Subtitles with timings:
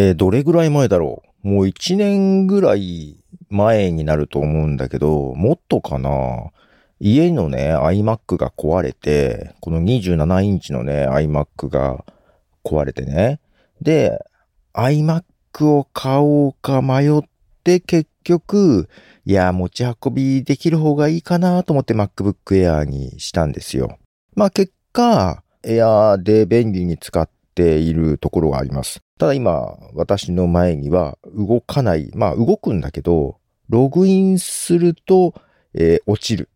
[0.00, 1.48] えー、どれぐらい前だろう？
[1.48, 3.16] もう1年ぐらい
[3.50, 6.52] 前になると思うんだけど、もっとかな？
[7.00, 12.04] 家のね、iMac が壊れて、この27インチのね、iMac が
[12.64, 13.40] 壊れてね。
[13.82, 14.20] で、
[14.72, 15.24] iMac
[15.64, 17.22] を買おうか迷っ
[17.64, 18.88] て結局、
[19.24, 23.98] いや、持ち運びできる方がいいかなと思って MacBook Air にしたんですよ。
[24.36, 29.00] まあ結果、Air で便利に使っているところがあります。
[29.18, 32.10] ただ今、私の前には動かない。
[32.14, 35.34] まあ動くんだけど、ログインすると、
[35.74, 36.48] えー、落ちる。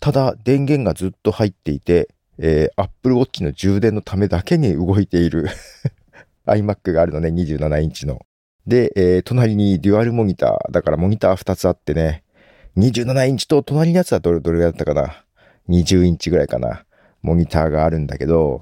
[0.00, 2.08] ただ電源がずっと入っていて、
[2.38, 5.48] えー、Apple Watch の充電のためだけに動いている
[6.46, 8.20] iMac があるのね、27インチの。
[8.66, 10.72] で、えー、隣にデュアルモニター。
[10.72, 12.24] だからモニター2つあってね、
[12.78, 15.24] 27インチと隣のやつはどれ、どれだったかな
[15.68, 16.84] ?20 インチぐらいかな。
[17.20, 18.60] モニターがあるんだけど、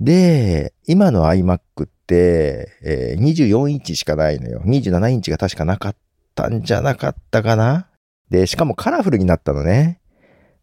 [0.00, 4.62] で、今の iMac って、えー、24インチしかないのよ。
[4.64, 5.96] 27インチが確かなかっ
[6.34, 7.86] たんじゃなかったかな
[8.30, 10.00] で、しかもカラフルになったのね。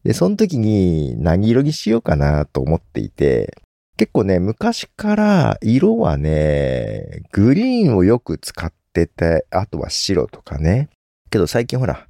[0.03, 3.55] で、その時に何色にしようかなと思っていて、
[3.97, 10.89] 結構ね、昔から色はね、グリーンをよく使ってて、あとは白とかね。
[11.29, 12.07] けど最近ほら、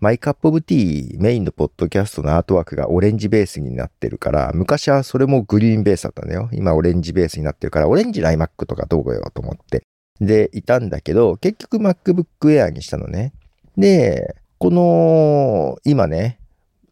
[0.00, 6.48] マイカップオブティーメインのポッドキャストのアートワークがオレンジベースになってるから、昔はそれもグリーンベースだったんだよ。
[6.52, 9.82] 今オレンジベースになってるから、オレンジの iMac とかどうよと思って。
[10.20, 13.32] で、いたんだけど、結局 MacBook Air にしたのね。
[13.76, 16.38] で、この、今ね、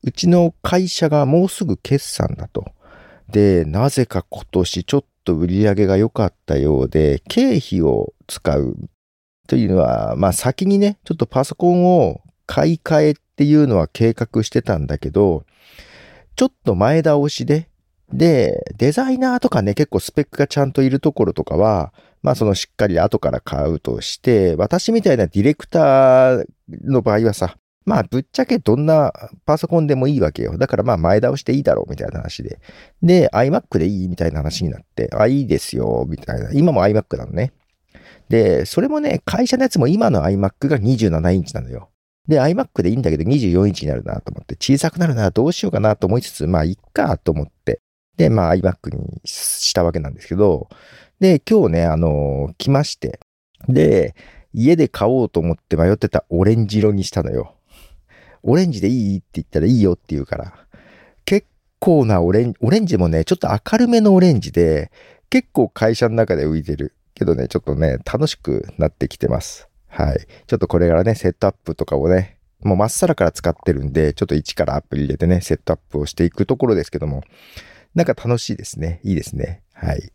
[0.03, 2.65] うちの会社がもうすぐ決算だと。
[3.31, 8.77] で、なぜか今年ちょっと売り上げが良かったようで、経費を使う
[9.47, 15.45] というのは、まあ先にね、ちょっとパソコンを買い替えっていうのは計画してたんだけど、
[16.37, 17.69] ちょっと前倒しで、
[18.13, 26.47] で、デザイナーとかね、結構スペックがちゃんといるところとかは、まあそのしっかり後から買うとして、私みたいなディレクター
[26.85, 29.13] の場合はさ、まあぶっちゃけどんな
[29.45, 30.59] パソコンでもいいわけよ。
[30.59, 32.59] だからまあ前倒していいだろうみたいな話で。
[33.03, 36.51] で、iMac でいいみたいな話になって、あ、いいですよ、みたいな。
[36.53, 37.53] 今も iMac なのね。
[38.29, 41.91] で、それもね、会社のやつも今の iMac が27インチなのよ。
[42.29, 47.81] で、iMac でいいんだけど24インチになるなと思って、小さくなるな、どうしようかなと思いつつ、まあ、いっかと思って、
[48.17, 50.69] で、まあ iMac にしたわけなんですけど、
[51.21, 53.21] で、今日ね、あのー、来まして、
[53.69, 54.15] で、
[54.53, 57.55] 家で買おうと思って迷ってたオレンジ色にしたのよ。
[58.43, 60.55] オレンジでいいって言ったらいいよって言うから、
[61.25, 61.47] 結
[61.79, 64.91] 構なオレンジ、オレンジもね、ちょっと明るめのオレンジで、
[65.29, 66.95] 結構会社の中で浮いてる。
[67.17, 69.69] けどね、ちょっとね、楽しくなってきてます。
[69.97, 70.27] はい。
[70.47, 77.23] ちょっとこれからね、セットアップとかをね、もうまっさらから使ってるんで、ちょっと一からアプリ入れてね、セットアップをしていくところですけども、
[77.95, 79.01] なんか楽しいですね。
[79.05, 79.63] いいですね。
[79.73, 80.13] はい。